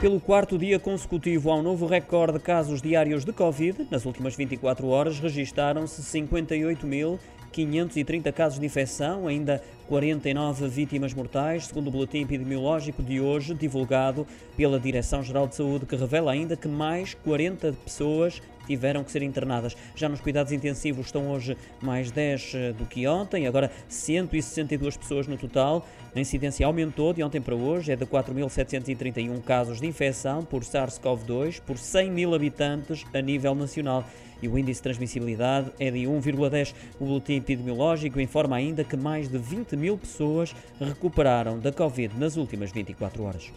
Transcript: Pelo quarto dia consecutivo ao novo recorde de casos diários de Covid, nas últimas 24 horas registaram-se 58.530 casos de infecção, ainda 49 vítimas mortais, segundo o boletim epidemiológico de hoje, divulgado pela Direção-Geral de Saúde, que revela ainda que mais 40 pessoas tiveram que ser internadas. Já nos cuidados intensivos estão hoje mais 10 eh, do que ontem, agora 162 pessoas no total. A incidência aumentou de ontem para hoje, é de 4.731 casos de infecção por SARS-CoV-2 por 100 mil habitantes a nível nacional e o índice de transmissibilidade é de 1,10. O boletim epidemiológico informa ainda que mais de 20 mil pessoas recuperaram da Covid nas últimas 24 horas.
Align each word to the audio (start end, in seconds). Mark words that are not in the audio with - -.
Pelo 0.00 0.20
quarto 0.20 0.56
dia 0.56 0.78
consecutivo 0.78 1.50
ao 1.50 1.60
novo 1.60 1.84
recorde 1.84 2.34
de 2.34 2.44
casos 2.44 2.80
diários 2.80 3.24
de 3.24 3.32
Covid, 3.32 3.88
nas 3.90 4.06
últimas 4.06 4.36
24 4.36 4.86
horas 4.86 5.18
registaram-se 5.18 6.00
58.530 6.02 8.32
casos 8.32 8.60
de 8.60 8.66
infecção, 8.66 9.26
ainda 9.26 9.60
49 9.88 10.68
vítimas 10.68 11.12
mortais, 11.12 11.66
segundo 11.66 11.88
o 11.88 11.90
boletim 11.90 12.22
epidemiológico 12.22 13.02
de 13.02 13.20
hoje, 13.20 13.54
divulgado 13.54 14.24
pela 14.56 14.78
Direção-Geral 14.78 15.48
de 15.48 15.56
Saúde, 15.56 15.84
que 15.84 15.96
revela 15.96 16.30
ainda 16.30 16.56
que 16.56 16.68
mais 16.68 17.14
40 17.14 17.72
pessoas 17.84 18.40
tiveram 18.68 19.02
que 19.02 19.10
ser 19.10 19.22
internadas. 19.22 19.74
Já 19.96 20.08
nos 20.08 20.20
cuidados 20.20 20.52
intensivos 20.52 21.06
estão 21.06 21.30
hoje 21.30 21.56
mais 21.80 22.10
10 22.10 22.52
eh, 22.54 22.72
do 22.74 22.84
que 22.84 23.08
ontem, 23.08 23.46
agora 23.46 23.72
162 23.88 24.96
pessoas 24.96 25.26
no 25.26 25.38
total. 25.38 25.84
A 26.14 26.20
incidência 26.20 26.66
aumentou 26.66 27.12
de 27.12 27.22
ontem 27.22 27.40
para 27.40 27.54
hoje, 27.54 27.92
é 27.92 27.96
de 27.96 28.04
4.731 28.04 29.42
casos 29.42 29.80
de 29.80 29.86
infecção 29.86 30.44
por 30.44 30.62
SARS-CoV-2 30.62 31.60
por 31.62 31.78
100 31.78 32.10
mil 32.10 32.34
habitantes 32.34 33.04
a 33.14 33.20
nível 33.20 33.54
nacional 33.54 34.04
e 34.42 34.48
o 34.48 34.58
índice 34.58 34.80
de 34.80 34.82
transmissibilidade 34.84 35.72
é 35.78 35.90
de 35.90 36.00
1,10. 36.00 36.74
O 37.00 37.06
boletim 37.06 37.36
epidemiológico 37.36 38.20
informa 38.20 38.56
ainda 38.56 38.84
que 38.84 38.96
mais 38.96 39.28
de 39.28 39.38
20 39.38 39.76
mil 39.76 39.96
pessoas 39.96 40.54
recuperaram 40.80 41.58
da 41.58 41.72
Covid 41.72 42.16
nas 42.18 42.36
últimas 42.36 42.70
24 42.70 43.22
horas. 43.22 43.50